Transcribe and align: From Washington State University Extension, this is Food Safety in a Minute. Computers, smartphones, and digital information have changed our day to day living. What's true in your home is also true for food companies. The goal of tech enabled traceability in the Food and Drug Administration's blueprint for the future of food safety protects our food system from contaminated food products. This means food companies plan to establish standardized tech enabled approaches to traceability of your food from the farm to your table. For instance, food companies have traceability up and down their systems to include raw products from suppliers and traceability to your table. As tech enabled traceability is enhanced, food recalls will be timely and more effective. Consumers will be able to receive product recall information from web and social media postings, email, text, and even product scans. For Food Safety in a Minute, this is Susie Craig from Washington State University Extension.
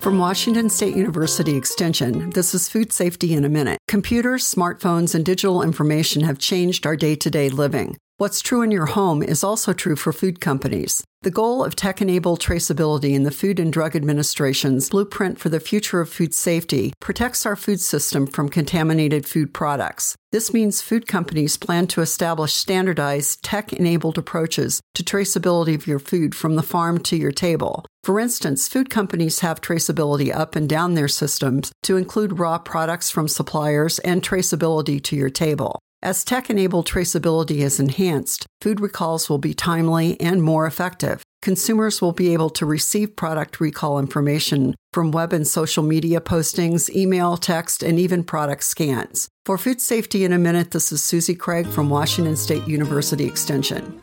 From 0.00 0.18
Washington 0.18 0.70
State 0.70 0.96
University 0.96 1.54
Extension, 1.54 2.30
this 2.30 2.54
is 2.54 2.70
Food 2.70 2.90
Safety 2.90 3.34
in 3.34 3.44
a 3.44 3.50
Minute. 3.50 3.78
Computers, 3.86 4.46
smartphones, 4.46 5.14
and 5.14 5.26
digital 5.26 5.60
information 5.62 6.22
have 6.22 6.38
changed 6.38 6.86
our 6.86 6.96
day 6.96 7.14
to 7.16 7.28
day 7.28 7.50
living. 7.50 7.98
What's 8.16 8.40
true 8.40 8.62
in 8.62 8.70
your 8.70 8.86
home 8.86 9.22
is 9.22 9.44
also 9.44 9.74
true 9.74 9.96
for 9.96 10.14
food 10.14 10.40
companies. 10.40 11.04
The 11.20 11.30
goal 11.30 11.62
of 11.62 11.76
tech 11.76 12.00
enabled 12.00 12.40
traceability 12.40 13.12
in 13.12 13.24
the 13.24 13.30
Food 13.30 13.60
and 13.60 13.70
Drug 13.70 13.94
Administration's 13.94 14.88
blueprint 14.88 15.38
for 15.38 15.50
the 15.50 15.60
future 15.60 16.00
of 16.00 16.08
food 16.08 16.32
safety 16.32 16.94
protects 16.98 17.44
our 17.44 17.56
food 17.56 17.78
system 17.78 18.26
from 18.26 18.48
contaminated 18.48 19.26
food 19.26 19.52
products. 19.52 20.16
This 20.32 20.54
means 20.54 20.80
food 20.80 21.06
companies 21.08 21.58
plan 21.58 21.86
to 21.88 22.00
establish 22.00 22.54
standardized 22.54 23.42
tech 23.42 23.74
enabled 23.74 24.16
approaches 24.16 24.80
to 24.94 25.02
traceability 25.02 25.74
of 25.74 25.86
your 25.86 25.98
food 25.98 26.34
from 26.34 26.56
the 26.56 26.62
farm 26.62 27.00
to 27.00 27.16
your 27.16 27.32
table. 27.32 27.84
For 28.02 28.18
instance, 28.18 28.66
food 28.66 28.88
companies 28.88 29.40
have 29.40 29.60
traceability 29.60 30.34
up 30.34 30.56
and 30.56 30.68
down 30.68 30.94
their 30.94 31.08
systems 31.08 31.70
to 31.82 31.96
include 31.96 32.38
raw 32.38 32.58
products 32.58 33.10
from 33.10 33.28
suppliers 33.28 33.98
and 34.00 34.22
traceability 34.22 35.02
to 35.04 35.16
your 35.16 35.30
table. 35.30 35.78
As 36.02 36.24
tech 36.24 36.48
enabled 36.48 36.88
traceability 36.88 37.58
is 37.58 37.78
enhanced, 37.78 38.46
food 38.62 38.80
recalls 38.80 39.28
will 39.28 39.38
be 39.38 39.52
timely 39.52 40.18
and 40.18 40.42
more 40.42 40.66
effective. 40.66 41.22
Consumers 41.42 42.00
will 42.00 42.12
be 42.12 42.32
able 42.32 42.48
to 42.50 42.64
receive 42.64 43.16
product 43.16 43.60
recall 43.60 43.98
information 43.98 44.74
from 44.94 45.10
web 45.10 45.34
and 45.34 45.46
social 45.46 45.82
media 45.82 46.20
postings, 46.20 46.88
email, 46.94 47.36
text, 47.36 47.82
and 47.82 47.98
even 47.98 48.24
product 48.24 48.64
scans. 48.64 49.28
For 49.44 49.58
Food 49.58 49.80
Safety 49.80 50.24
in 50.24 50.32
a 50.32 50.38
Minute, 50.38 50.70
this 50.70 50.90
is 50.90 51.02
Susie 51.02 51.34
Craig 51.34 51.66
from 51.66 51.90
Washington 51.90 52.36
State 52.36 52.66
University 52.66 53.24
Extension. 53.26 54.00